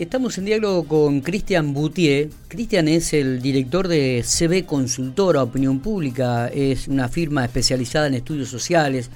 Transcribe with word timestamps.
Estamos 0.00 0.38
en 0.38 0.46
diálogo 0.46 0.84
con 0.84 1.20
Cristian 1.20 1.74
Boutier. 1.74 2.30
Cristian 2.48 2.88
es 2.88 3.12
el 3.12 3.42
director 3.42 3.86
de 3.86 4.24
CB 4.24 4.64
Consultora 4.64 5.42
Opinión 5.42 5.80
Pública, 5.80 6.48
es 6.48 6.88
una 6.88 7.10
firma 7.10 7.44
especializada 7.44 8.06
en 8.06 8.14
estudios 8.14 8.48
sociales. 8.48 9.10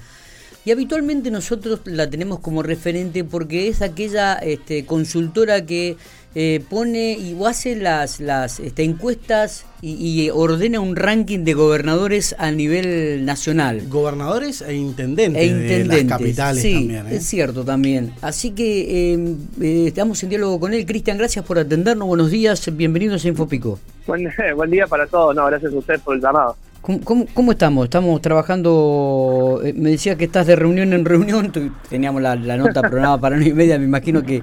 Y 0.66 0.72
habitualmente 0.72 1.30
nosotros 1.30 1.80
la 1.86 2.10
tenemos 2.10 2.40
como 2.40 2.62
referente 2.62 3.24
porque 3.24 3.68
es 3.68 3.80
aquella 3.80 4.34
este, 4.34 4.84
consultora 4.84 5.64
que 5.64 5.96
eh, 6.34 6.64
pone 6.68 7.12
y 7.12 7.36
hace 7.44 7.76
las, 7.76 8.18
las 8.20 8.58
este, 8.58 8.82
encuestas 8.82 9.66
y, 9.82 10.30
ordena 10.30 10.80
un 10.80 10.96
ranking 10.96 11.40
de 11.40 11.54
gobernadores 11.54 12.34
a 12.38 12.50
nivel 12.50 13.24
nacional. 13.24 13.82
Gobernadores 13.88 14.62
e 14.62 14.74
intendentes, 14.74 15.42
e 15.42 15.54
de 15.54 15.84
las 15.84 16.04
capitales 16.04 16.62
sí, 16.62 16.74
también. 16.74 17.06
¿eh? 17.06 17.16
Es 17.16 17.26
cierto 17.26 17.64
también. 17.64 18.12
Así 18.22 18.52
que 18.52 19.12
em, 19.12 19.36
eh, 19.60 19.84
estamos 19.88 20.22
en 20.22 20.30
diálogo 20.30 20.58
con 20.58 20.72
él. 20.72 20.86
Cristian, 20.86 21.18
gracias 21.18 21.44
por 21.44 21.58
atendernos. 21.58 22.08
Buenos 22.08 22.30
días, 22.30 22.74
bienvenidos 22.74 23.24
a 23.24 23.28
Infopico. 23.28 23.78
Buen, 24.06 24.28
buen 24.56 24.70
día 24.70 24.86
para 24.86 25.06
todos. 25.06 25.34
No, 25.34 25.46
gracias 25.46 25.72
a 25.72 25.76
usted 25.76 26.00
por 26.00 26.16
el 26.16 26.22
llamado. 26.22 26.56
¿Cómo, 26.82 27.52
estamos? 27.52 27.84
Estamos 27.84 28.20
trabajando, 28.20 29.62
eh, 29.64 29.72
me 29.72 29.92
decía 29.92 30.16
que 30.16 30.24
estás 30.24 30.46
de 30.46 30.54
reunión 30.54 30.92
en 30.92 31.06
reunión, 31.06 31.50
teníamos 31.88 32.20
la, 32.20 32.36
nota 32.36 32.82
programada 32.82 33.18
para 33.18 33.36
una 33.36 33.48
y 33.48 33.54
media, 33.54 33.78
me 33.78 33.86
imagino 33.86 34.22
que... 34.22 34.42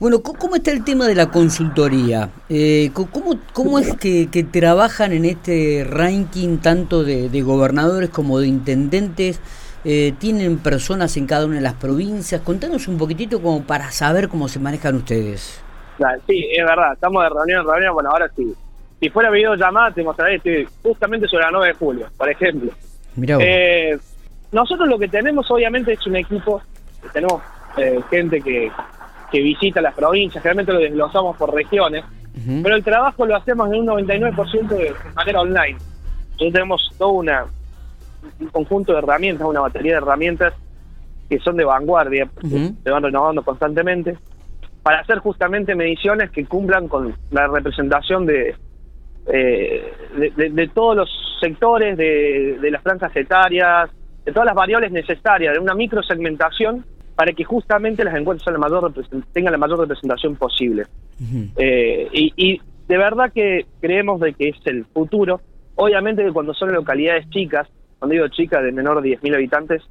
Bueno, 0.00 0.22
¿cómo 0.22 0.56
está 0.56 0.72
el 0.72 0.82
tema 0.82 1.06
de 1.06 1.14
la 1.14 1.30
consultoría? 1.30 2.30
Eh, 2.48 2.90
¿cómo, 2.94 3.38
¿Cómo 3.52 3.78
es 3.78 3.94
que, 3.96 4.26
trabajan 4.50 5.12
en 5.12 5.26
este 5.26 5.86
ranking 5.88 6.56
tanto 6.58 7.04
de, 7.04 7.42
gobernadores 7.42 8.08
como 8.10 8.40
de 8.40 8.48
intendentes? 8.48 9.40
Eh, 9.84 10.14
¿Tienen 10.18 10.58
personas 10.58 11.16
en 11.16 11.26
cada 11.26 11.46
una 11.46 11.56
de 11.56 11.60
las 11.60 11.74
provincias? 11.74 12.40
Contanos 12.40 12.88
un 12.88 12.98
poquitito 12.98 13.40
como 13.42 13.62
para 13.62 13.90
saber 13.90 14.28
cómo 14.28 14.48
se 14.48 14.58
manejan 14.58 14.96
ustedes. 14.96 15.62
Sí, 16.26 16.48
es 16.56 16.64
verdad, 16.64 16.94
estamos 16.94 17.22
de 17.22 17.28
reunión 17.28 17.60
en 17.60 17.66
reunión, 17.66 17.94
bueno, 17.94 18.10
ahora 18.10 18.30
sí 18.34 18.54
si 19.00 19.08
fuera 19.08 19.30
videollamada, 19.30 19.90
te 19.92 20.02
mostraré 20.02 20.66
justamente 20.82 21.26
sobre 21.26 21.44
la 21.44 21.50
9 21.52 21.68
de 21.68 21.74
julio, 21.74 22.06
por 22.18 22.28
ejemplo. 22.28 22.70
Eh, 23.40 23.98
nosotros 24.52 24.88
lo 24.88 24.98
que 24.98 25.08
tenemos, 25.08 25.50
obviamente, 25.50 25.94
es 25.94 26.06
un 26.06 26.16
equipo, 26.16 26.60
tenemos 27.12 27.42
eh, 27.78 27.98
gente 28.10 28.42
que, 28.42 28.70
que 29.30 29.40
visita 29.40 29.80
las 29.80 29.94
provincias, 29.94 30.42
realmente 30.42 30.72
lo 30.72 30.78
desglosamos 30.78 31.36
por 31.36 31.54
regiones, 31.54 32.04
pero 32.62 32.76
el 32.76 32.84
trabajo 32.84 33.26
lo 33.26 33.36
hacemos 33.36 33.72
en 33.72 33.80
un 33.80 33.86
99% 33.86 34.68
de 34.68 34.94
manera 35.14 35.40
online. 35.40 35.76
Nosotros 36.32 36.52
tenemos 36.52 36.90
todo 36.96 37.10
una, 37.10 37.44
un 38.40 38.46
conjunto 38.48 38.92
de 38.92 38.98
herramientas, 38.98 39.46
una 39.46 39.60
batería 39.60 39.92
de 39.92 39.98
herramientas 39.98 40.54
que 41.28 41.38
son 41.38 41.56
de 41.56 41.64
vanguardia, 41.64 42.28
se 42.42 42.90
van 42.90 43.02
renovando 43.02 43.42
constantemente, 43.42 44.16
para 44.82 45.00
hacer 45.00 45.18
justamente 45.18 45.74
mediciones 45.74 46.30
que 46.30 46.44
cumplan 46.46 46.88
con 46.88 47.14
la 47.30 47.46
representación 47.46 48.26
de, 48.26 48.56
eh, 49.26 49.92
de, 50.36 50.68
todos 50.74 50.96
los 50.96 51.38
sectores, 51.40 51.96
de, 51.96 52.58
las 52.70 52.82
franjas 52.82 53.14
etarias, 53.14 53.90
de 54.24 54.32
todas 54.32 54.46
las 54.46 54.54
variables 54.54 54.90
necesarias, 54.90 55.54
de 55.54 55.60
una 55.60 55.74
microsegmentación 55.74 56.84
para 57.20 57.34
que 57.34 57.44
justamente 57.44 58.02
las 58.02 58.14
encuestas 58.14 58.50
la 58.50 58.58
mayor 58.58 58.94
tengan 59.34 59.52
la 59.52 59.58
mayor 59.58 59.80
representación 59.80 60.36
posible. 60.36 60.86
Eh, 61.54 62.08
y, 62.14 62.58
de 62.88 62.96
verdad 62.96 63.30
que 63.30 63.66
creemos 63.78 64.20
de 64.20 64.32
que 64.32 64.48
es 64.48 64.56
el 64.64 64.86
futuro. 64.86 65.42
Obviamente 65.74 66.24
que 66.24 66.32
cuando 66.32 66.54
son 66.54 66.72
localidades 66.72 67.28
chicas, 67.28 67.68
cuando 67.98 68.14
digo 68.14 68.28
chicas 68.28 68.64
de 68.64 68.72
menor 68.72 69.02
de 69.02 69.20
10.000 69.20 69.34
habitantes, 69.34 69.82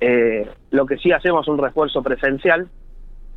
eh, 0.00 0.48
lo 0.70 0.86
que 0.86 0.96
sí 0.96 1.12
hacemos 1.12 1.44
es 1.44 1.48
un 1.48 1.58
refuerzo 1.58 2.02
presencial, 2.02 2.66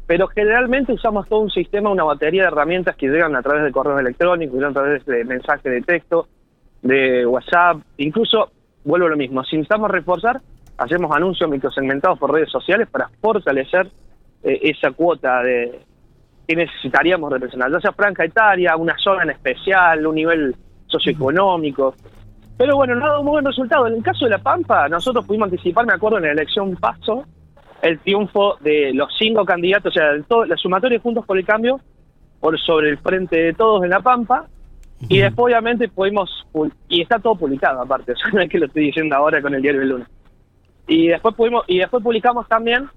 pero 0.08 0.28
generalmente 0.28 0.94
usamos 0.94 1.28
todo 1.28 1.42
un 1.42 1.52
sistema, 1.52 1.90
una 1.90 2.06
batería 2.06 2.44
de 2.44 2.48
herramientas 2.48 2.96
que 2.96 3.10
llegan 3.10 3.36
a 3.36 3.42
través 3.42 3.66
de 3.66 3.74
correos 3.74 4.00
electrónicos, 4.00 4.56
llegan 4.56 4.72
a 4.72 4.76
través 4.76 5.06
de 5.06 5.26
mensajes 5.26 5.74
de 5.74 5.82
texto, 5.82 6.30
de 6.84 7.26
WhatsApp, 7.26 7.80
incluso, 7.98 8.50
vuelvo 8.86 9.08
a 9.08 9.10
lo 9.10 9.18
mismo, 9.18 9.44
si 9.44 9.58
necesitamos 9.58 9.92
reforzar, 9.92 10.40
hacemos 10.78 11.16
anuncios 11.16 11.50
microsegmentados 11.50 12.20
por 12.20 12.32
redes 12.32 12.50
sociales 12.50 12.88
para 12.90 13.10
fortalecer 13.22 13.88
eh, 14.44 14.60
esa 14.64 14.92
cuota 14.92 15.42
de 15.42 15.80
que 16.48 16.56
necesitaríamos 16.56 17.32
representar, 17.32 17.72
ya 17.72 17.80
sea 17.80 17.92
franja 17.92 18.24
etaria, 18.24 18.76
una 18.76 18.96
zona 18.98 19.24
en 19.24 19.32
especial, 19.32 20.06
un 20.06 20.16
nivel 20.16 20.56
socioeconómico. 20.88 21.96
Pero 22.58 22.76
bueno, 22.76 22.96
no 22.96 23.06
ha 23.06 23.10
dado 23.10 23.22
un 23.22 23.28
buen 23.28 23.46
resultado. 23.46 23.88
En 23.88 23.96
el 23.96 24.04
caso 24.04 24.26
de 24.26 24.32
La 24.32 24.38
Pampa, 24.38 24.88
nosotros 24.88 25.26
pudimos 25.26 25.48
anticipar, 25.48 25.86
me 25.86 25.94
acuerdo, 25.94 26.18
en 26.18 26.24
la 26.26 26.32
elección 26.32 26.76
Paso, 26.76 27.26
el 27.82 28.00
triunfo 28.00 28.58
de 28.62 28.94
los 28.94 29.10
cinco 29.18 29.44
candidatos, 29.44 29.92
o 29.92 29.94
sea, 29.94 30.12
todo, 30.28 30.46
la 30.46 30.56
sumatoria 30.56 31.00
Juntos 31.00 31.26
por 31.26 31.38
el 31.38 31.46
Cambio, 31.46 31.80
por 32.40 32.60
sobre 32.60 32.90
el 32.90 32.98
frente 32.98 33.38
de 33.38 33.54
todos 33.54 33.84
en 33.84 33.90
La 33.90 34.00
Pampa, 34.00 34.46
y 35.10 35.20
después 35.20 35.52
obviamente 35.52 35.90
pudimos, 35.90 36.48
y 36.88 37.02
está 37.02 37.20
todo 37.20 37.36
publicado 37.36 37.82
aparte, 37.82 38.12
o 38.14 38.16
sea, 38.16 38.30
no 38.32 38.42
es 38.42 38.50
que 38.50 38.60
lo 38.60 38.68
estoy 38.68 38.86
diciendo 38.86 39.16
ahora 39.16 39.42
con 39.42 39.54
el 39.54 39.62
diario 39.62 39.82
del 39.82 39.90
lunes. 39.90 40.08
Y 40.88 41.08
después 41.08 41.36
pudimos, 41.36 41.64
y 41.68 41.80
después 41.80 42.04
publicamos 42.04 42.48
también 42.48 42.88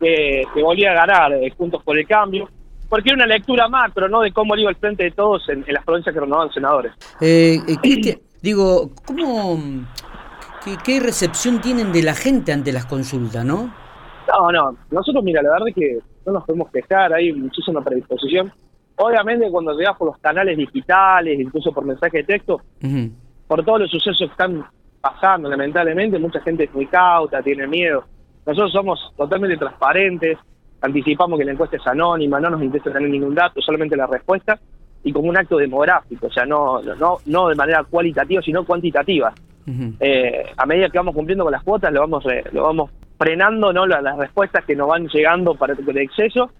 que, 0.00 0.42
que 0.54 0.62
volvía 0.62 0.92
a 0.92 1.06
ganar 1.06 1.32
eh, 1.32 1.50
Juntos 1.56 1.82
por 1.82 1.98
el 1.98 2.06
Cambio, 2.06 2.48
porque 2.88 3.10
era 3.10 3.16
una 3.16 3.26
lectura 3.26 3.68
macro, 3.68 4.08
¿no? 4.08 4.22
De 4.22 4.32
cómo 4.32 4.56
iba 4.56 4.70
el 4.70 4.76
frente 4.76 5.04
de 5.04 5.10
todos 5.10 5.48
en, 5.48 5.64
las 5.68 5.84
provincias 5.84 6.14
que 6.14 6.20
renovaban 6.20 6.52
senadores. 6.52 6.92
Eh, 7.20 7.58
eh 7.66 8.18
digo, 8.40 8.90
¿cómo, 9.04 9.58
qué, 10.64 10.76
qué 10.84 11.00
recepción 11.00 11.60
tienen 11.60 11.92
de 11.92 12.02
la 12.02 12.14
gente 12.14 12.52
ante 12.52 12.72
las 12.72 12.86
consultas, 12.86 13.44
no? 13.44 13.72
No, 14.28 14.52
no, 14.52 14.76
nosotros 14.90 15.24
mira, 15.24 15.42
la 15.42 15.50
verdad 15.50 15.68
es 15.68 15.74
que 15.74 15.98
no 16.26 16.32
nos 16.32 16.44
podemos 16.44 16.70
quejar, 16.70 17.12
hay 17.12 17.32
muchísima 17.32 17.82
predisposición. 17.82 18.52
Obviamente 18.96 19.50
cuando 19.50 19.72
llegas 19.72 19.96
por 19.96 20.08
los 20.08 20.18
canales 20.18 20.56
digitales, 20.56 21.38
incluso 21.38 21.72
por 21.72 21.84
mensaje 21.84 22.18
de 22.18 22.24
texto, 22.24 22.60
por 23.46 23.64
todos 23.64 23.80
los 23.80 23.90
sucesos 23.90 24.18
que 24.18 24.32
están 24.32 24.64
pasando, 25.00 25.48
lamentablemente, 25.48 26.18
mucha 26.18 26.40
gente 26.40 26.64
es 26.64 26.74
muy 26.74 26.86
cauta, 26.86 27.42
tiene 27.42 27.66
miedo. 27.66 28.04
Nosotros 28.46 28.72
somos 28.72 29.12
totalmente 29.16 29.56
transparentes, 29.56 30.38
anticipamos 30.80 31.38
que 31.38 31.44
la 31.44 31.52
encuesta 31.52 31.76
es 31.76 31.86
anónima, 31.86 32.40
no 32.40 32.50
nos 32.50 32.62
interesa 32.62 32.92
tener 32.92 33.10
ningún 33.10 33.34
dato, 33.34 33.60
solamente 33.60 33.96
la 33.96 34.06
respuesta, 34.06 34.58
y 35.04 35.12
como 35.12 35.28
un 35.28 35.36
acto 35.36 35.56
demográfico, 35.56 36.26
o 36.26 36.32
sea, 36.32 36.44
no, 36.44 36.82
no, 36.82 37.18
no 37.26 37.48
de 37.48 37.54
manera 37.54 37.84
cualitativa, 37.84 38.42
sino 38.42 38.64
cuantitativa. 38.64 39.32
Eh, 40.00 40.46
a 40.56 40.64
medida 40.64 40.88
que 40.88 40.96
vamos 40.96 41.14
cumpliendo 41.14 41.44
con 41.44 41.52
las 41.52 41.62
cuotas, 41.62 41.92
lo 41.92 42.00
vamos, 42.00 42.24
lo 42.52 42.62
vamos 42.62 42.90
frenando 43.18 43.70
¿no? 43.72 43.86
las, 43.86 44.16
respuestas 44.16 44.64
que 44.64 44.74
nos 44.74 44.88
van 44.88 45.08
llegando 45.08 45.54
para 45.54 45.74
el 45.74 45.98
exceso 45.98 46.50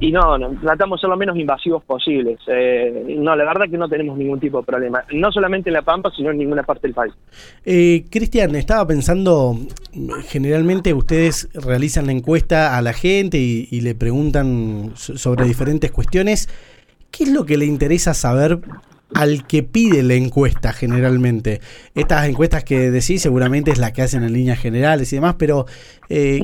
y 0.00 0.12
no, 0.12 0.38
tratamos 0.60 0.98
de 0.98 1.00
ser 1.02 1.10
lo 1.10 1.16
menos 1.16 1.36
invasivos 1.36 1.82
posibles. 1.84 2.38
Eh, 2.46 3.16
no, 3.18 3.34
la 3.34 3.44
verdad 3.44 3.66
que 3.70 3.78
no 3.78 3.88
tenemos 3.88 4.16
ningún 4.16 4.40
tipo 4.40 4.58
de 4.60 4.66
problema, 4.66 5.02
no 5.12 5.32
solamente 5.32 5.70
en 5.70 5.74
La 5.74 5.82
Pampa, 5.82 6.10
sino 6.16 6.30
en 6.30 6.38
ninguna 6.38 6.62
parte 6.62 6.86
del 6.86 6.94
país. 6.94 7.12
Eh, 7.64 8.04
Cristian, 8.10 8.54
estaba 8.54 8.86
pensando, 8.86 9.56
generalmente 10.28 10.94
ustedes 10.94 11.48
realizan 11.54 12.06
la 12.06 12.12
encuesta 12.12 12.76
a 12.76 12.82
la 12.82 12.92
gente 12.92 13.38
y 13.38 13.80
le 13.80 13.94
preguntan 13.94 14.92
sobre 14.94 15.44
diferentes 15.44 15.90
cuestiones. 15.90 16.48
¿Qué 17.10 17.24
es 17.24 17.32
lo 17.32 17.44
que 17.46 17.56
le 17.56 17.64
interesa 17.64 18.14
saber 18.14 18.60
al 19.14 19.46
que 19.46 19.62
pide 19.62 20.02
la 20.02 20.14
encuesta 20.14 20.72
generalmente. 20.72 21.60
Estas 21.94 22.28
encuestas 22.28 22.64
que 22.64 22.90
decís 22.90 23.22
seguramente 23.22 23.70
es 23.70 23.78
la 23.78 23.92
que 23.92 24.02
hacen 24.02 24.22
en 24.22 24.32
líneas 24.32 24.58
generales 24.58 25.12
y 25.12 25.16
demás, 25.16 25.36
pero 25.38 25.66
eh, 26.08 26.40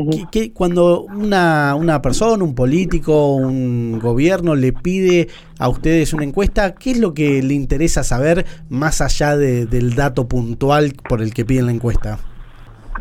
cuando 0.54 1.02
una, 1.02 1.74
una 1.74 2.00
persona, 2.00 2.42
un 2.42 2.54
político, 2.54 3.36
un 3.36 3.98
gobierno 3.98 4.54
le 4.54 4.72
pide 4.72 5.28
a 5.58 5.68
ustedes 5.68 6.12
una 6.14 6.24
encuesta, 6.24 6.74
¿qué 6.74 6.92
es 6.92 6.98
lo 6.98 7.14
que 7.14 7.42
le 7.42 7.54
interesa 7.54 8.02
saber 8.02 8.44
más 8.68 9.00
allá 9.00 9.36
del 9.36 9.94
dato 9.94 10.28
puntual 10.28 10.92
por 11.08 11.20
el 11.22 11.34
que 11.34 11.44
piden 11.44 11.66
la 11.66 11.72
encuesta? 11.72 12.18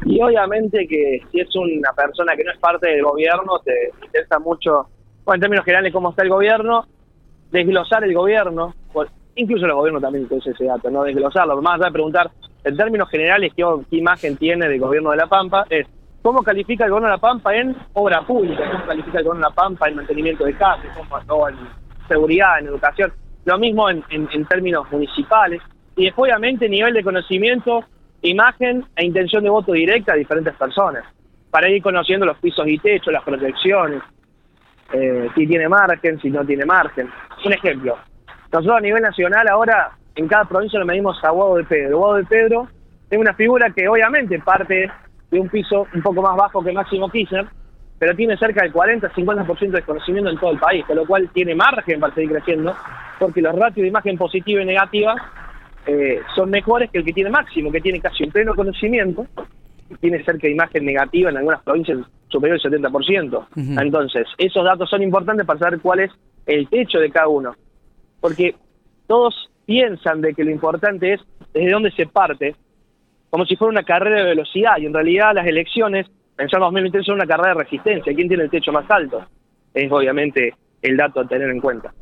Y 0.06 0.22
obviamente 0.22 0.86
que 0.88 1.22
si 1.32 1.40
es 1.40 1.56
una 1.56 1.94
persona 1.94 2.36
que 2.36 2.44
no 2.44 2.52
es 2.52 2.58
parte 2.60 2.90
del 2.90 3.04
gobierno, 3.04 3.60
te 3.64 3.92
interesa 4.06 4.40
mucho, 4.40 4.88
bueno, 5.24 5.36
en 5.36 5.42
términos 5.42 5.66
generales, 5.66 5.94
cómo 5.94 6.10
está 6.10 6.24
el 6.24 6.30
gobierno, 6.30 6.86
desglosar 7.52 8.04
el 8.04 8.14
gobierno, 8.14 8.74
incluso 9.36 9.66
el 9.66 9.74
gobierno 9.74 10.00
también 10.00 10.28
tiene 10.28 10.44
ese 10.46 10.64
dato, 10.66 10.90
no 10.90 11.04
desglosarlo, 11.04 11.62
más 11.62 11.76
allá 11.76 11.86
de 11.86 11.92
preguntar 11.92 12.32
en 12.64 12.78
términos 12.78 13.10
generales 13.10 13.52
qué, 13.56 13.64
imagen 13.92 14.38
tiene 14.38 14.68
del 14.68 14.80
gobierno 14.80 15.12
de 15.12 15.18
La 15.18 15.28
Pampa, 15.28 15.66
es 15.70 15.88
cómo 16.22 16.42
califica 16.44 16.86
el 16.86 16.92
gobierno 16.92 17.10
de 17.10 17.16
La 17.16 17.22
Pampa 17.22 17.56
en 17.56 17.76
obra 17.94 18.22
pública, 18.22 18.70
cómo 18.72 18.86
califica 18.86 19.20
el 19.20 19.26
gobierno 19.26 19.48
de 19.48 19.52
La 19.52 19.56
Pampa 19.56 19.90
en 19.90 19.96
mantenimiento 19.96 20.46
de 20.46 20.54
casas, 20.54 20.86
cómo, 21.28 21.50
en 21.50 21.56
seguridad, 22.08 22.60
en 22.60 22.68
educación, 22.68 23.14
lo 23.46 23.58
mismo 23.58 23.90
en, 23.90 24.04
términos 24.48 24.90
municipales, 24.92 25.62
y 25.96 26.06
después 26.06 26.32
obviamente 26.32 26.70
nivel 26.70 26.94
de 26.94 27.04
conocimiento, 27.04 27.84
imagen 28.22 28.86
e 28.96 29.06
intención 29.06 29.44
de 29.44 29.50
voto 29.50 29.74
directa 29.74 30.14
a 30.14 30.16
diferentes 30.16 30.56
personas, 30.56 31.04
para 31.52 31.70
ir 31.70 31.84
conociendo 31.84 32.26
los 32.26 32.38
pisos 32.38 32.68
y 32.68 32.78
techos, 32.78 33.14
las 33.14 33.24
proyecciones, 33.24 34.02
eh, 34.94 35.28
si 35.36 35.46
tiene 35.46 35.68
margen, 35.68 36.20
si 36.20 36.30
no 36.30 36.46
tiene 36.46 36.66
margen. 36.66 37.10
Un 37.46 37.54
ejemplo, 37.54 37.98
nosotros 38.54 38.78
a 38.78 38.82
nivel 38.82 39.02
nacional 39.02 39.48
ahora 39.48 39.92
en 40.16 40.28
cada 40.28 40.46
provincia 40.46 40.80
lo 40.80 40.86
medimos 40.86 41.18
a 41.24 41.32
Guado 41.32 41.56
de 41.56 41.64
Pedro. 41.64 41.98
Guado 41.98 42.16
de 42.16 42.26
Pedro 42.26 42.68
es 43.10 43.18
una 43.18 43.34
figura 43.34 43.72
que 43.72 43.88
obviamente 43.88 44.40
parte 44.40 44.92
de 45.32 45.40
un 45.40 45.50
piso 45.50 45.88
un 45.94 46.02
poco 46.04 46.22
más 46.22 46.38
bajo 46.38 46.64
que 46.64 46.72
Máximo 46.72 47.10
Kirchner, 47.10 47.48
pero 47.98 48.16
tiene 48.16 48.38
cerca 48.38 48.62
del 48.62 48.72
40-50% 48.72 49.60
de 49.60 49.68
desconocimiento 49.72 50.30
en 50.30 50.38
todo 50.38 50.52
el 50.52 50.60
país, 50.60 50.86
con 50.86 50.98
lo 50.98 51.06
cual 51.06 51.30
tiene 51.34 51.56
margen 51.56 52.00
para 52.00 52.14
seguir 52.14 52.32
creciendo, 52.32 52.76
porque 53.20 53.42
los 53.42 53.56
ratios 53.56 53.84
de 53.84 53.88
imagen 53.88 54.18
positiva 54.18 54.62
y 54.62 54.66
negativa 54.66 55.16
eh, 55.88 56.22
son 56.36 56.52
mejores 56.52 56.92
que 56.92 57.00
el 57.00 57.06
que 57.06 57.14
tiene 57.14 57.32
máximo, 57.32 57.72
que 57.72 57.82
tiene 57.82 58.00
casi 58.00 58.24
un 58.24 58.32
pleno 58.32 58.54
conocimiento, 58.54 59.26
tiene 60.00 60.24
cerca 60.24 60.48
de 60.48 60.52
imagen 60.52 60.86
negativa 60.86 61.32
en 61.32 61.38
algunas 61.38 61.64
provincias 61.64 62.00
superior 62.28 62.60
al 62.64 62.72
70%. 62.72 63.48
Entonces, 63.82 64.28
esos 64.38 64.64
datos 64.64 64.90
son 64.90 65.02
importantes 65.02 65.46
para 65.46 65.60
saber 65.60 65.80
cuál 65.80 66.02
es 66.02 66.12
el 66.46 66.68
techo 66.68 67.00
de 67.00 67.10
cada 67.10 67.28
uno. 67.28 67.56
Porque 68.24 68.56
todos 69.06 69.50
piensan 69.66 70.22
de 70.22 70.34
que 70.34 70.46
lo 70.46 70.52
importante 70.52 71.16
es 71.16 71.20
desde 71.54 71.72
dónde 71.72 71.92
se 71.92 72.06
parte, 72.06 72.56
como 73.30 73.46
si 73.46 73.58
fuera 73.58 73.74
una 73.74 73.84
carrera 73.84 74.20
de 74.20 74.30
velocidad, 74.30 74.78
y 74.78 74.86
en 74.86 74.94
realidad 74.94 75.34
las 75.36 75.46
elecciones, 75.46 76.08
pensando 76.34 76.68
2023, 76.68 77.06
son 77.06 77.16
una 77.16 77.26
carrera 77.26 77.50
de 77.50 77.64
resistencia. 77.66 78.14
¿Quién 78.16 78.30
tiene 78.30 78.46
el 78.46 78.50
techo 78.50 78.72
más 78.72 78.90
alto? 78.90 79.26
Es 79.74 79.92
obviamente 79.92 80.54
el 80.82 80.96
dato 80.96 81.20
a 81.20 81.28
tener 81.28 81.50
en 81.50 81.60
cuenta. 81.60 81.94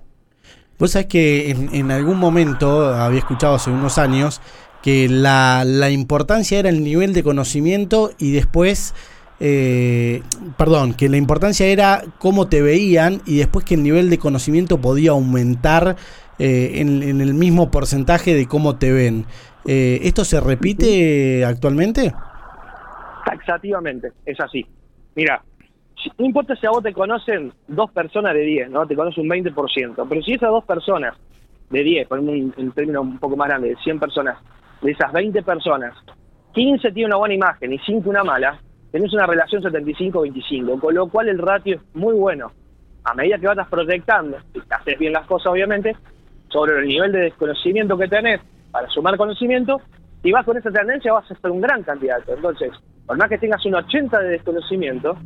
Vos 0.77 0.91
sabés 0.91 1.07
que 1.07 1.50
en, 1.50 1.89
algún 1.89 2.19
momento, 2.19 2.94
había 2.94 3.17
escuchado 3.17 3.56
hace 3.56 3.71
unos 3.71 3.97
años, 3.97 4.44
que 4.83 5.09
la, 5.09 5.63
la 5.65 5.89
importancia 5.89 6.59
era 6.59 6.69
el 6.69 6.83
nivel 6.83 7.13
de 7.13 7.24
conocimiento 7.24 8.12
y 8.19 8.31
después 8.31 8.94
eh, 9.43 10.21
perdón, 10.55 10.93
que 10.93 11.09
la 11.09 11.17
importancia 11.17 11.65
era 11.65 12.03
cómo 12.19 12.47
te 12.47 12.61
veían 12.61 13.21
y 13.25 13.39
después 13.39 13.65
que 13.65 13.73
el 13.73 13.81
nivel 13.81 14.11
de 14.11 14.19
conocimiento 14.19 14.79
podía 14.79 15.11
aumentar 15.11 15.95
eh, 16.38 16.73
en, 16.75 17.21
el 17.21 17.33
mismo 17.33 17.71
porcentaje 17.71 18.35
de 18.35 18.45
cómo 18.45 18.77
te 18.77 18.91
ven. 18.91 19.25
Eh, 19.65 20.01
¿Esto 20.03 20.25
se 20.25 20.39
repite 20.39 21.43
actualmente? 21.43 22.13
Taxativamente, 23.25 24.11
es 24.27 24.39
así. 24.39 24.63
Mira, 25.15 25.41
no 26.19 26.25
importa 26.25 26.55
si 26.55 26.67
a 26.67 26.69
vos 26.69 26.83
te 26.83 26.93
conocen 26.93 27.51
dos 27.67 27.89
personas 27.89 28.35
de 28.35 28.41
10, 28.41 28.69
¿no? 28.69 28.85
Te 28.85 28.95
conoce 28.95 29.21
un 29.21 29.27
20%, 29.27 30.05
pero 30.07 30.21
si 30.21 30.33
esas 30.33 30.51
dos 30.51 30.65
personas 30.65 31.17
de 31.71 31.83
10, 31.83 32.07
ponemos 32.07 32.55
un, 32.57 32.71
término 32.73 33.01
un 33.01 33.17
poco 33.17 33.35
más 33.35 33.47
grande, 33.47 33.69
de 33.69 33.75
100 33.77 33.99
personas, 33.99 34.38
de 34.83 34.91
esas 34.91 35.11
20 35.11 35.41
personas, 35.41 35.95
15 36.53 36.91
tienen 36.91 37.07
una 37.07 37.17
buena 37.17 37.33
imagen 37.33 37.73
y 37.73 37.79
5 37.79 38.07
una 38.07 38.23
mala, 38.23 38.59
tenés 38.91 39.13
una 39.13 39.25
relación 39.25 39.61
75-25, 39.63 40.79
con 40.79 40.93
lo 40.93 41.07
cual 41.07 41.29
el 41.29 41.38
ratio 41.38 41.75
es 41.75 41.95
muy 41.95 42.15
bueno. 42.15 42.51
A 43.03 43.13
medida 43.15 43.39
que 43.39 43.47
vas 43.47 43.67
proyectando, 43.67 44.38
y 44.53 44.59
haces 44.69 44.99
bien 44.99 45.13
las 45.13 45.25
cosas 45.25 45.51
obviamente, 45.51 45.95
sobre 46.49 46.79
el 46.79 46.88
nivel 46.88 47.11
de 47.11 47.19
desconocimiento 47.21 47.97
que 47.97 48.07
tenés 48.07 48.41
para 48.71 48.88
sumar 48.89 49.17
conocimiento, 49.17 49.81
y 50.23 50.31
vas 50.31 50.45
con 50.45 50.57
esa 50.57 50.69
tendencia 50.69 51.13
vas 51.13 51.29
a 51.29 51.35
ser 51.35 51.51
un 51.51 51.61
gran 51.61 51.81
candidato. 51.83 52.33
Entonces, 52.33 52.71
por 53.07 53.17
más 53.17 53.29
que 53.29 53.38
tengas 53.38 53.65
un 53.65 53.75
80 53.75 54.19
de 54.19 54.29
desconocimiento, 54.29 55.17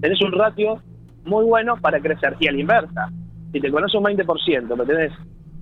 tenés 0.00 0.20
un 0.22 0.32
ratio 0.32 0.82
muy 1.24 1.44
bueno 1.44 1.76
para 1.76 2.00
crecer. 2.00 2.36
Y 2.40 2.48
a 2.48 2.52
la 2.52 2.60
inversa, 2.60 3.08
si 3.52 3.60
te 3.60 3.70
conoces 3.70 3.94
un 3.94 4.04
20%, 4.04 4.66
pero 4.68 4.84
tenés 4.84 5.12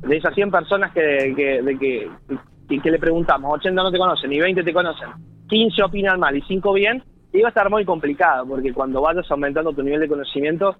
de 0.00 0.16
esas 0.16 0.34
100 0.34 0.50
personas 0.50 0.92
que, 0.92 1.32
que, 1.36 1.62
de 1.62 1.78
que, 1.78 2.10
que, 2.80 2.90
le 2.90 2.98
preguntamos, 2.98 3.52
80 3.54 3.82
no 3.82 3.92
te 3.92 3.98
conocen 3.98 4.32
y 4.32 4.40
20 4.40 4.62
te 4.62 4.72
conocen, 4.72 5.08
15 5.48 5.82
opinan 5.82 6.18
mal 6.18 6.36
y 6.36 6.42
5 6.42 6.72
bien, 6.72 7.02
va 7.40 7.48
a 7.48 7.50
estar 7.50 7.70
muy 7.70 7.84
complicado, 7.84 8.46
porque 8.46 8.72
cuando 8.72 9.00
vayas 9.00 9.30
aumentando 9.30 9.72
tu 9.72 9.82
nivel 9.82 10.00
de 10.00 10.08
conocimiento, 10.08 10.76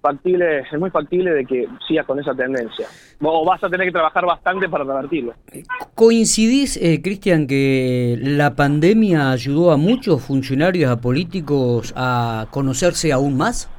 factible, 0.00 0.60
es 0.60 0.78
muy 0.78 0.90
factible 0.90 1.32
de 1.32 1.44
que 1.44 1.68
sigas 1.86 2.06
con 2.06 2.18
esa 2.18 2.34
tendencia. 2.34 2.86
O 3.22 3.44
vas 3.44 3.62
a 3.64 3.68
tener 3.68 3.86
que 3.86 3.92
trabajar 3.92 4.24
bastante 4.26 4.68
para 4.68 4.84
revertirlo. 4.84 5.34
¿Coincidís, 5.94 6.76
eh, 6.76 7.00
Cristian, 7.02 7.46
que 7.46 8.16
la 8.20 8.54
pandemia 8.54 9.30
ayudó 9.30 9.72
a 9.72 9.76
muchos 9.76 10.22
funcionarios, 10.22 10.90
a 10.90 11.00
políticos, 11.00 11.92
a 11.96 12.46
conocerse 12.50 13.12
aún 13.12 13.36
más? 13.36 13.70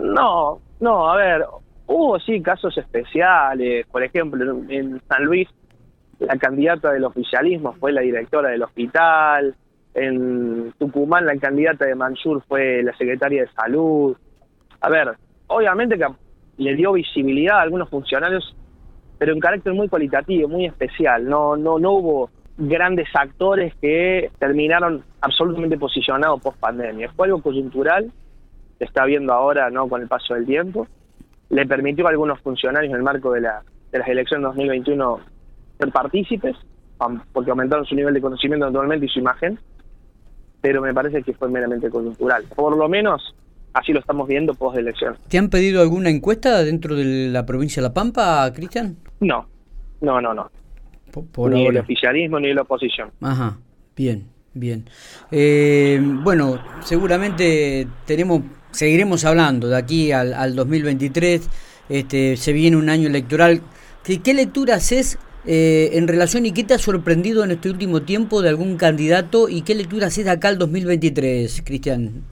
No, 0.00 0.58
no, 0.80 1.10
a 1.10 1.16
ver, 1.16 1.44
hubo 1.86 2.18
sí 2.20 2.40
casos 2.40 2.76
especiales. 2.78 3.86
Por 3.86 4.02
ejemplo, 4.02 4.44
en 4.68 5.00
San 5.08 5.24
Luis, 5.24 5.48
la 6.18 6.36
candidata 6.36 6.92
del 6.92 7.04
oficialismo 7.04 7.74
fue 7.74 7.92
la 7.92 8.00
directora 8.00 8.50
del 8.50 8.62
hospital. 8.62 9.54
En 9.94 10.72
Tucumán 10.78 11.26
la 11.26 11.36
candidata 11.36 11.84
de 11.84 11.94
Mansur 11.94 12.42
fue 12.48 12.82
la 12.82 12.96
secretaria 12.96 13.42
de 13.42 13.52
salud. 13.52 14.16
A 14.80 14.88
ver, 14.88 15.12
obviamente 15.48 15.98
que 15.98 16.06
le 16.56 16.74
dio 16.74 16.92
visibilidad 16.92 17.58
a 17.58 17.62
algunos 17.62 17.90
funcionarios, 17.90 18.56
pero 19.18 19.32
en 19.32 19.40
carácter 19.40 19.74
muy 19.74 19.88
cualitativo, 19.88 20.48
muy 20.48 20.66
especial. 20.66 21.28
No, 21.28 21.56
no, 21.56 21.78
no 21.78 21.92
hubo 21.92 22.30
grandes 22.56 23.08
actores 23.14 23.74
que 23.80 24.30
terminaron 24.38 25.04
absolutamente 25.20 25.78
posicionados 25.78 26.40
post 26.40 26.58
pandemia. 26.58 27.10
Fue 27.12 27.26
algo 27.26 27.42
coyuntural, 27.42 28.10
se 28.78 28.84
está 28.84 29.04
viendo 29.04 29.32
ahora 29.32 29.70
no 29.70 29.88
con 29.88 30.02
el 30.02 30.08
paso 30.08 30.34
del 30.34 30.46
tiempo. 30.46 30.86
Le 31.50 31.66
permitió 31.66 32.06
a 32.06 32.10
algunos 32.10 32.40
funcionarios 32.40 32.90
en 32.90 32.96
el 32.96 33.02
marco 33.02 33.32
de, 33.32 33.42
la, 33.42 33.62
de 33.90 33.98
las 33.98 34.08
elecciones 34.08 34.44
2021 34.44 35.20
ser 35.78 35.92
partícipes, 35.92 36.56
porque 37.32 37.50
aumentaron 37.50 37.84
su 37.84 37.94
nivel 37.94 38.14
de 38.14 38.20
conocimiento 38.20 38.66
naturalmente 38.66 39.06
y 39.06 39.08
su 39.08 39.18
imagen 39.18 39.58
pero 40.62 40.80
me 40.80 40.94
parece 40.94 41.22
que 41.22 41.34
fue 41.34 41.50
meramente 41.50 41.90
coyuntural. 41.90 42.44
Por 42.54 42.76
lo 42.76 42.88
menos 42.88 43.34
así 43.74 43.92
lo 43.92 44.00
estamos 44.00 44.28
viendo 44.28 44.54
post 44.54 44.78
elección. 44.78 45.16
¿Te 45.28 45.36
han 45.36 45.50
pedido 45.50 45.82
alguna 45.82 46.08
encuesta 46.08 46.62
dentro 46.62 46.94
de 46.94 47.28
la 47.28 47.44
provincia 47.44 47.82
de 47.82 47.88
La 47.88 47.92
Pampa, 47.92 48.50
Cristian? 48.54 48.96
No, 49.20 49.46
no, 50.00 50.20
no, 50.20 50.32
no. 50.32 50.50
ni 51.50 51.66
el 51.66 51.78
oficialismo 51.78 52.38
ni 52.40 52.54
la 52.54 52.62
oposición. 52.62 53.10
Ajá, 53.20 53.58
bien, 53.96 54.28
bien. 54.54 54.84
Eh, 55.30 56.00
bueno, 56.00 56.62
seguramente 56.80 57.86
tenemos, 58.06 58.42
seguiremos 58.70 59.24
hablando 59.24 59.68
de 59.68 59.76
aquí 59.76 60.12
al, 60.12 60.32
al 60.32 60.54
2023. 60.54 61.50
Este, 61.88 62.36
se 62.36 62.52
viene 62.52 62.76
un 62.76 62.88
año 62.88 63.08
electoral. 63.08 63.62
¿Qué, 64.04 64.22
qué 64.22 64.32
lecturas 64.32 64.92
es 64.92 65.18
eh, 65.44 65.90
en 65.94 66.06
relación 66.06 66.46
y 66.46 66.52
qué 66.52 66.62
te 66.62 66.74
ha 66.74 66.78
sorprendido 66.78 67.42
en 67.42 67.50
este 67.50 67.68
último 67.68 68.02
tiempo 68.02 68.42
de 68.42 68.48
algún 68.48 68.76
candidato 68.76 69.48
y 69.48 69.62
qué 69.62 69.74
lectura 69.74 70.06
haces 70.06 70.24
de 70.24 70.30
acá 70.30 70.48
al 70.48 70.58
2023, 70.58 71.62
Cristian. 71.64 72.22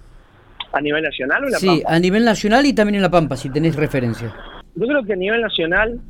¿A 0.73 0.81
nivel 0.81 1.03
nacional 1.03 1.43
o 1.43 1.47
en 1.47 1.53
La 1.53 1.59
Pampa? 1.59 1.75
Sí, 1.75 1.83
a 1.87 1.99
nivel 1.99 2.25
nacional 2.25 2.67
y 2.67 2.73
también 2.73 2.97
en 2.97 3.03
La 3.03 3.11
Pampa, 3.11 3.37
si 3.37 3.51
tenés 3.51 3.75
referencia. 3.75 4.33
Yo 4.77 4.87
creo 4.87 5.03
que 5.03 5.15
a 5.15 5.17
nivel 5.17 5.41
nacional 5.41 6.01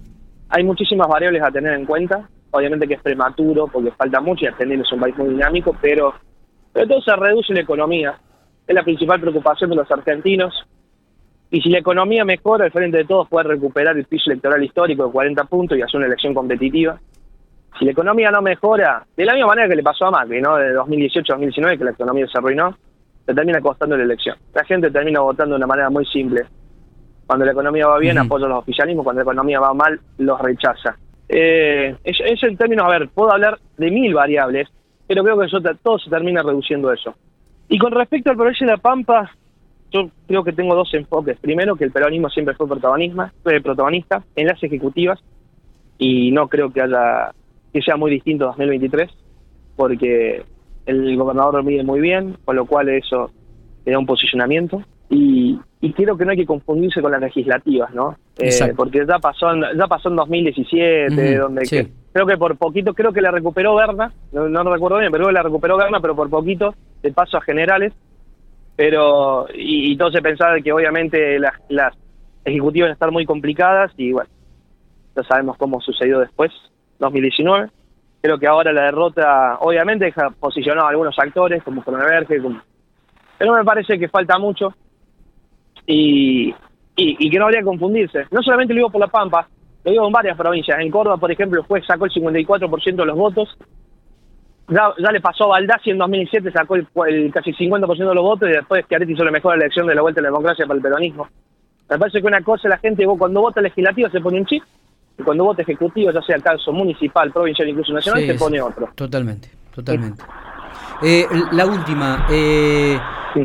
hay 0.50 0.64
muchísimas 0.64 1.08
variables 1.08 1.43
a 1.43 1.50
tener 1.50 1.73
en 1.73 1.87
cuenta. 1.87 2.29
Obviamente 2.50 2.87
que 2.87 2.94
es 2.94 3.02
prematuro 3.02 3.69
porque 3.69 3.93
falta 3.93 4.20
mucho 4.20 4.44
y 4.44 4.49
Argentina 4.49 4.82
es 4.82 4.93
un 4.93 5.00
país 5.00 5.17
muy 5.17 5.31
dinámico, 5.31 5.76
pero, 5.81 6.14
pero 6.73 6.87
todo 6.87 7.00
se 7.00 7.17
reduce 7.17 7.55
la 7.55 7.61
economía. 7.61 8.19
Es 8.67 8.75
la 8.75 8.82
principal 8.82 9.20
preocupación 9.20 9.70
de 9.70 9.76
los 9.76 9.91
argentinos. 9.91 10.52
Y 11.50 11.61
si 11.61 11.69
la 11.69 11.79
economía 11.79 12.25
mejora, 12.25 12.67
el 12.67 12.73
Frente 12.73 12.99
de 12.99 13.05
Todos 13.05 13.29
puede 13.29 13.49
recuperar 13.49 13.97
el 13.97 14.05
piso 14.05 14.31
electoral 14.31 14.62
histórico 14.62 15.06
de 15.06 15.12
40 15.12 15.44
puntos 15.44 15.76
y 15.76 15.82
hacer 15.82 15.99
una 15.99 16.06
elección 16.06 16.33
competitiva. 16.33 17.00
Si 17.78 17.85
la 17.85 17.90
economía 17.90 18.30
no 18.30 18.40
mejora, 18.40 19.04
de 19.16 19.25
la 19.25 19.35
misma 19.35 19.49
manera 19.49 19.69
que 19.69 19.76
le 19.76 19.83
pasó 19.83 20.07
a 20.07 20.11
Macri, 20.11 20.40
¿no? 20.40 20.57
De 20.57 20.73
2018 20.73 21.33
a 21.33 21.37
2019, 21.37 21.78
que 21.78 21.85
la 21.85 21.90
economía 21.90 22.26
se 22.28 22.38
arruinó, 22.38 22.76
se 23.26 23.35
termina 23.35 23.61
costando 23.61 23.97
la 23.97 24.04
elección. 24.04 24.37
La 24.54 24.64
gente 24.64 24.90
termina 24.90 25.21
votando 25.21 25.54
de 25.54 25.59
una 25.59 25.66
manera 25.66 25.90
muy 25.90 26.04
simple. 26.07 26.45
Cuando 27.26 27.45
la 27.45 27.52
economía 27.52 27.87
va 27.87 27.99
bien, 27.99 28.19
apoya 28.19 28.47
los 28.47 28.59
oficialismos, 28.59 29.04
cuando 29.04 29.21
la 29.21 29.25
economía 29.25 29.61
va 29.61 29.75
mal, 29.75 30.00
los 30.19 30.40
rechaza. 30.40 30.97
Eh, 31.28 31.97
es, 32.02 32.19
es, 32.25 32.42
el 32.42 32.59
término, 32.59 32.85
a 32.85 32.90
ver, 32.90 33.09
puedo 33.09 33.33
hablar 33.33 33.59
de 33.76 33.90
mil 33.90 34.12
variables, 34.14 34.69
pero 35.07 35.23
creo 35.23 35.38
que 35.38 35.47
eso, 35.47 35.61
todo 35.83 35.99
se 35.99 36.11
termina 36.11 36.42
reduciendo 36.42 36.92
eso. 36.92 37.14
Y 37.69 37.78
con 37.78 37.92
respecto 37.92 38.30
al 38.30 38.37
proyecto 38.37 38.64
de 38.64 38.71
La 38.73 38.78
Pampa, 38.78 39.30
yo 39.90 40.11
creo 40.26 40.44
que 40.44 40.52
tengo 40.52 40.75
dos 40.75 40.92
enfoques. 40.94 41.38
Primero, 41.38 41.76
que 41.76 41.85
el 41.85 41.90
peronismo 41.90 42.28
siempre 42.28 42.54
fue 42.54 42.68
protagonista, 42.68 43.32
fue 43.42 43.61
protagonista 43.61 44.23
en 44.37 44.47
las 44.47 44.62
ejecutivas 44.62 45.18
y 45.99 46.30
no 46.30 46.49
creo 46.49 46.73
que 46.73 46.80
haya 46.80 47.32
que 47.73 47.82
sea 47.82 47.97
muy 47.97 48.11
distinto 48.11 48.47
2023 48.47 49.11
porque 49.76 50.42
el 50.87 51.16
gobernador 51.16 51.54
lo 51.54 51.62
mide 51.62 51.85
muy 51.85 52.00
bien, 52.00 52.37
con 52.44 52.56
lo 52.56 52.66
cual 52.66 52.88
eso 52.88 53.30
le 53.85 53.92
da 53.92 53.99
un 53.99 54.06
posicionamiento 54.06 54.82
y, 55.09 55.59
creo 55.97 56.16
que 56.16 56.25
no 56.25 56.30
hay 56.30 56.37
que 56.37 56.47
confundirse 56.47 57.02
con 57.02 57.11
las 57.11 57.20
legislativas, 57.20 57.92
¿no? 57.94 58.16
Eh, 58.38 58.73
porque 58.76 59.04
ya 59.06 59.18
pasó 59.18 59.52
en, 59.52 59.62
ya 59.76 59.87
pasó 59.87 60.09
en 60.09 60.16
2017, 60.16 61.37
donde 61.37 61.90
creo 62.12 62.26
que 62.26 62.37
por 62.37 62.56
poquito, 62.56 62.94
creo 62.94 63.12
que 63.12 63.20
la 63.20 63.30
recuperó 63.30 63.75
Berna, 63.75 64.12
no, 64.32 64.49
no 64.49 64.73
recuerdo 64.73 64.99
bien, 64.99 65.11
pero 65.11 65.30
la 65.30 65.42
recuperó 65.42 65.76
Berna, 65.76 66.00
pero 66.00 66.14
por 66.14 66.30
poquito, 66.30 66.75
de 67.02 67.12
paso 67.12 67.38
a 67.38 67.40
generales, 67.40 67.92
pero 68.77 69.47
y, 69.53 69.97
todo 69.97 70.11
se 70.11 70.23
pensaba 70.23 70.61
que 70.61 70.73
obviamente 70.73 71.39
las, 71.39 71.55
las 71.69 71.95
ejecutivas 72.45 72.87
van 72.87 72.91
a 72.91 72.95
estar 72.95 73.11
muy 73.11 73.27
complicadas 73.27 73.93
y 73.97 74.12
bueno, 74.12 74.31
ya 75.17 75.23
sabemos 75.25 75.57
cómo 75.57 75.81
sucedió 75.81 76.21
después, 76.21 76.50
2019. 76.99 77.71
Creo 78.23 78.39
que 78.39 78.47
ahora 78.47 78.73
la 78.73 78.85
derrota 78.85 79.57
obviamente 79.61 80.07
deja 80.07 80.31
posicionado 80.31 80.87
a 80.87 80.91
algunos 80.91 81.19
actores 81.19 81.62
como 81.62 81.83
Cronenberg, 81.83 82.43
como... 82.43 82.61
pero 83.39 83.55
me 83.55 83.65
parece 83.65 83.99
que 83.99 84.09
falta 84.09 84.39
mucho 84.39 84.75
y, 85.87 86.55
y, 86.97 87.31
que 87.31 87.39
no 87.39 87.47
habría 87.47 87.61
que 87.61 87.67
confundirse. 87.67 88.27
No 88.31 88.43
solamente 88.43 88.75
lo 88.75 88.79
digo 88.79 88.91
por 88.91 89.00
La 89.00 89.09
Pampa, 89.09 89.49
lo 89.85 89.91
digo 89.91 90.07
en 90.07 90.12
varias 90.12 90.37
provincias. 90.37 90.79
En 90.79 90.91
Córdoba, 90.91 91.17
por 91.17 91.33
ejemplo, 91.33 91.61
el 91.61 91.67
juez 91.67 91.85
sacó 91.87 92.05
el 92.05 92.12
54% 92.12 92.97
de 92.97 93.07
los 93.07 93.17
votos 93.17 93.57
ya, 94.71 95.12
le 95.12 95.21
pasó 95.21 95.45
a 95.45 95.49
Baldassi 95.49 95.91
en 95.91 95.99
2007, 95.99 96.53
sacó 96.53 96.77
el, 96.77 96.87
casi 97.33 97.53
50% 97.53 97.97
de 97.97 98.15
los 98.15 98.23
votos 98.23 98.49
y 98.49 98.53
después 98.53 98.87
Chiaretti 98.89 99.12
hizo 99.12 99.25
la 99.25 99.31
mejor 99.31 99.57
elección 99.57 99.87
de 99.87 99.95
la 99.95 100.03
vuelta 100.03 100.21
a 100.21 100.23
la 100.23 100.29
democracia 100.29 100.67
para 100.67 100.77
el 100.77 100.83
peronismo. 100.83 101.29
Me 101.89 101.99
parece 101.99 102.21
que 102.21 102.27
una 102.27 102.41
cosa 102.43 102.69
la 102.69 102.79
gente, 102.79 103.05
cuando 103.05 103.41
vota 103.41 103.61
legislativo 103.61 104.09
se 104.11 104.21
pone 104.21 104.39
un 104.39 104.47
chip 104.47 104.62
y 105.19 105.23
cuando 105.23 105.45
vota 105.45 105.62
ejecutivo, 105.62 106.12
ya 106.12 106.23
sea 106.23 106.37
el 106.37 106.43
caso 106.43 106.73
municipal, 106.73 107.33
provincial, 107.33 107.69
incluso 107.69 107.93
nacional, 107.93 108.25
se 108.25 108.35
pone 108.35 108.61
otro. 108.61 108.89
Totalmente, 108.95 109.50
totalmente. 109.75 110.23
Eh, 111.03 111.27
la 111.53 111.67
última, 111.67 112.27
eh, 112.31 112.97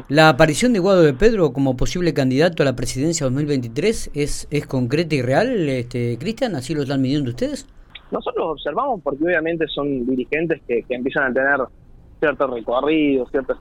la 0.09 0.29
aparición 0.29 0.73
de 0.73 0.79
Guado 0.79 1.01
de 1.01 1.13
Pedro 1.13 1.53
como 1.53 1.75
posible 1.75 2.13
candidato 2.13 2.61
a 2.61 2.65
la 2.65 2.75
presidencia 2.75 3.25
2023 3.25 4.11
es, 4.13 4.47
es 4.51 4.67
concreta 4.67 5.15
y 5.15 5.21
real, 5.21 5.69
este, 5.69 6.17
Cristian, 6.19 6.55
así 6.55 6.75
lo 6.75 6.83
están 6.83 7.01
midiendo 7.01 7.31
ustedes. 7.31 7.67
Nosotros 8.11 8.45
observamos 8.47 9.01
porque 9.01 9.23
obviamente 9.23 9.67
son 9.67 10.05
dirigentes 10.05 10.61
que, 10.67 10.83
empiezan 10.89 11.31
a 11.31 11.33
tener 11.33 11.59
ciertos 12.19 12.49
recorridos, 12.49 13.29
ciertas, 13.31 13.57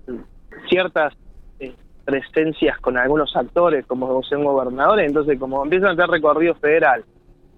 ciertas 0.68 1.14
eh, 1.58 1.74
presencias 2.04 2.78
con 2.78 2.98
algunos 2.98 3.34
actores 3.36 3.86
como 3.86 4.22
son 4.22 4.44
gobernadores, 4.44 5.06
entonces 5.06 5.38
como 5.38 5.64
empiezan 5.64 5.90
a 5.90 5.96
tener 5.96 6.10
recorrido 6.10 6.54
federal 6.56 7.04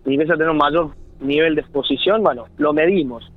y 0.05 0.13
empiezan 0.13 0.37
a 0.37 0.39
tener 0.39 0.51
un 0.51 0.59
mayor 0.59 0.91
nivel 1.21 1.55
de 1.55 1.63
exposición, 1.63 2.23
bueno, 2.23 2.47
lo 2.57 2.73
medimos 2.73 3.31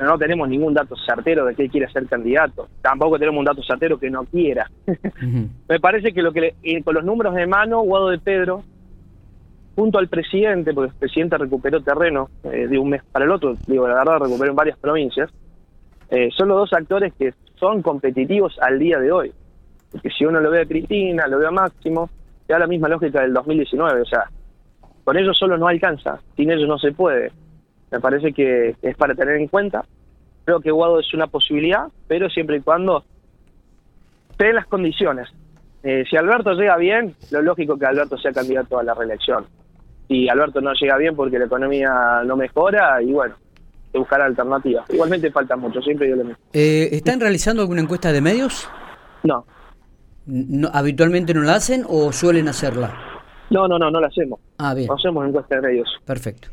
no 0.00 0.18
tenemos 0.18 0.48
ningún 0.48 0.74
dato 0.74 0.96
certero 0.96 1.44
de 1.44 1.54
que 1.54 1.64
él 1.64 1.70
quiere 1.70 1.90
ser 1.90 2.06
candidato. 2.06 2.68
Tampoco 2.82 3.18
tenemos 3.18 3.38
un 3.38 3.44
dato 3.44 3.62
certero 3.62 3.98
que 3.98 4.10
no 4.10 4.24
quiera. 4.24 4.70
Me 5.68 5.80
parece 5.80 6.12
que 6.12 6.22
lo 6.22 6.32
que 6.32 6.54
con 6.84 6.94
los 6.94 7.04
números 7.04 7.34
de 7.34 7.46
mano, 7.46 7.82
Guado 7.82 8.08
de 8.08 8.18
Pedro, 8.18 8.62
junto 9.76 9.98
al 9.98 10.08
presidente, 10.08 10.72
porque 10.72 10.90
el 10.90 10.98
presidente 10.98 11.38
recuperó 11.38 11.82
terreno 11.82 12.30
eh, 12.44 12.66
de 12.66 12.78
un 12.78 12.88
mes 12.88 13.02
para 13.12 13.26
el 13.26 13.30
otro, 13.30 13.54
digo, 13.66 13.86
la 13.86 13.96
verdad 13.96 14.20
recuperó 14.20 14.50
en 14.50 14.56
varias 14.56 14.78
provincias, 14.78 15.30
eh, 16.10 16.30
son 16.34 16.48
los 16.48 16.56
dos 16.56 16.72
actores 16.72 17.12
que 17.14 17.34
son 17.56 17.82
competitivos 17.82 18.58
al 18.60 18.78
día 18.78 18.98
de 18.98 19.12
hoy. 19.12 19.32
Porque 19.92 20.10
si 20.10 20.24
uno 20.24 20.40
lo 20.40 20.50
ve 20.50 20.62
a 20.62 20.66
Cristina, 20.66 21.26
lo 21.26 21.38
ve 21.38 21.46
a 21.46 21.50
Máximo, 21.50 22.08
da 22.48 22.58
la 22.58 22.66
misma 22.66 22.88
lógica 22.88 23.20
del 23.20 23.34
2019, 23.34 24.00
o 24.00 24.04
sea, 24.04 24.30
con 25.04 25.16
ellos 25.16 25.36
solo 25.38 25.58
no 25.58 25.68
alcanza, 25.68 26.20
sin 26.36 26.50
ellos 26.50 26.68
no 26.68 26.78
se 26.78 26.92
puede. 26.92 27.30
Me 27.90 28.00
parece 28.00 28.32
que 28.32 28.74
es 28.80 28.96
para 28.96 29.14
tener 29.14 29.36
en 29.36 29.46
cuenta. 29.46 29.84
Creo 30.44 30.60
que 30.60 30.70
Guado 30.70 31.00
es 31.00 31.12
una 31.12 31.26
posibilidad, 31.26 31.88
pero 32.08 32.28
siempre 32.30 32.56
y 32.56 32.60
cuando 32.60 33.04
den 34.38 34.54
las 34.54 34.66
condiciones. 34.66 35.28
Eh, 35.82 36.04
si 36.08 36.16
Alberto 36.16 36.52
llega 36.54 36.76
bien, 36.76 37.14
lo 37.30 37.42
lógico 37.42 37.78
que 37.78 37.86
Alberto 37.86 38.18
sea 38.18 38.32
candidato 38.32 38.78
a 38.78 38.82
la 38.82 38.94
reelección. 38.94 39.46
Si 40.08 40.28
Alberto 40.28 40.60
no 40.60 40.72
llega 40.72 40.96
bien 40.96 41.16
porque 41.16 41.38
la 41.38 41.46
economía 41.46 42.22
no 42.24 42.36
mejora, 42.36 43.02
y 43.02 43.12
bueno, 43.12 43.34
se 43.92 43.98
buscará 43.98 44.26
alternativas. 44.26 44.88
Igualmente 44.90 45.30
falta 45.30 45.56
mucho, 45.56 45.80
siempre 45.82 46.06
digo 46.06 46.18
lo 46.18 46.24
mismo. 46.24 46.40
Eh, 46.52 46.88
¿Están 46.92 47.20
realizando 47.20 47.62
alguna 47.62 47.80
encuesta 47.80 48.12
de 48.12 48.20
medios? 48.20 48.68
No. 49.24 49.44
no. 50.26 50.68
¿Habitualmente 50.72 51.34
no 51.34 51.42
la 51.42 51.54
hacen 51.54 51.84
o 51.88 52.12
suelen 52.12 52.48
hacerla? 52.48 52.94
No, 53.50 53.66
no, 53.66 53.78
no, 53.78 53.90
no 53.90 54.00
la 54.00 54.08
hacemos. 54.08 54.40
Ah, 54.58 54.74
bien. 54.74 54.86
No 54.86 54.94
hacemos 54.94 55.26
encuesta 55.26 55.56
de 55.56 55.62
medios. 55.62 55.88
Perfecto. 56.04 56.48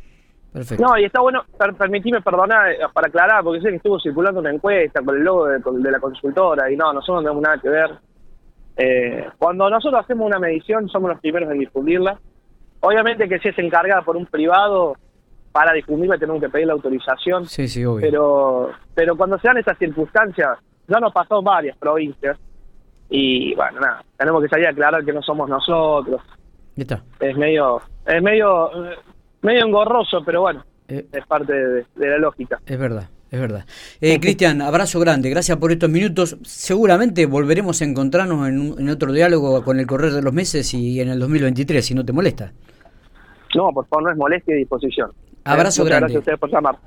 No, 0.79 0.97
y 0.99 1.05
está 1.05 1.19
bueno, 1.19 1.43
per, 1.57 1.73
permitime 1.73 2.21
perdonar 2.21 2.71
eh, 2.71 2.77
para 2.93 3.07
aclarar, 3.07 3.43
porque 3.43 3.59
sé 3.59 3.69
que 3.69 3.77
estuvo 3.77 3.99
circulando 3.99 4.39
una 4.39 4.51
encuesta 4.51 5.01
con 5.01 5.17
el 5.17 5.23
logo 5.23 5.47
de, 5.47 5.91
la 5.91 5.99
consultora 5.99 6.71
y 6.71 6.77
no, 6.77 6.93
nosotros 6.93 7.17
no 7.17 7.29
tenemos 7.29 7.41
nada 7.41 7.57
que 7.57 7.69
ver. 7.69 7.91
Eh, 8.77 9.27
cuando 9.39 9.67
nosotros 9.69 10.03
hacemos 10.03 10.27
una 10.27 10.37
medición, 10.37 10.87
somos 10.89 11.09
los 11.09 11.19
primeros 11.19 11.51
en 11.51 11.59
difundirla. 11.59 12.19
Obviamente 12.85 13.29
que 13.29 13.39
si 13.39 13.47
es 13.47 13.57
encargada 13.59 14.01
por 14.01 14.17
un 14.17 14.25
privado, 14.25 14.97
para 15.53 15.71
difundirla 15.71 16.17
tenemos 16.17 16.41
que 16.41 16.49
pedir 16.49 16.67
la 16.67 16.73
autorización. 16.73 17.45
Sí, 17.45 17.69
sí, 17.69 17.85
obvio. 17.85 18.01
Pero, 18.01 18.71
pero 18.93 19.15
cuando 19.15 19.39
se 19.39 19.47
dan 19.47 19.57
estas 19.57 19.77
circunstancias, 19.77 20.59
ya 20.89 20.99
nos 20.99 21.13
pasó 21.13 21.39
en 21.39 21.45
varias 21.45 21.77
provincias. 21.77 22.37
Y 23.09 23.55
bueno, 23.55 23.79
nada, 23.79 24.03
tenemos 24.17 24.43
que 24.43 24.49
salir 24.49 24.67
a 24.67 24.71
aclarar 24.71 25.05
que 25.05 25.13
no 25.13 25.21
somos 25.21 25.47
nosotros. 25.47 26.21
Está. 26.75 27.01
Es 27.21 27.37
medio, 27.37 27.81
es 28.05 28.21
medio, 28.21 28.69
medio 29.41 29.65
engorroso, 29.65 30.21
pero 30.25 30.41
bueno, 30.41 30.65
eh, 30.89 31.05
es 31.09 31.25
parte 31.25 31.53
de, 31.53 31.85
la 31.95 32.17
lógica. 32.17 32.59
Es 32.65 32.77
verdad. 32.77 33.07
Es 33.31 33.39
verdad. 33.39 33.65
Eh, 34.01 34.19
Cristian, 34.19 34.61
abrazo 34.61 34.99
grande, 34.99 35.29
gracias 35.29 35.57
por 35.57 35.71
estos 35.71 35.89
minutos. 35.89 36.37
Seguramente 36.43 37.25
volveremos 37.27 37.81
a 37.81 37.85
encontrarnos 37.85 38.47
en, 38.47 38.89
otro 38.89 39.13
diálogo 39.13 39.63
con 39.63 39.79
el 39.79 39.87
correr 39.87 40.11
de 40.11 40.21
los 40.21 40.33
meses 40.33 40.71
y 40.73 40.99
en 40.99 41.09
el 41.09 41.19
2023, 41.19 41.83
si 41.83 41.95
no 41.95 42.05
te 42.05 42.11
molesta. 42.11 42.51
No, 43.55 43.71
por 43.71 43.85
favor, 43.87 44.03
no 44.03 44.11
es 44.11 44.17
molestia 44.17 44.55
y 44.55 44.59
disposición. 44.59 45.11
Abrazo 45.43 45.83
grande. 45.83 45.99
Gracias 45.99 46.15
a 46.15 46.19
ustedes 46.19 46.39
por 46.39 46.51
llamar. 46.51 46.77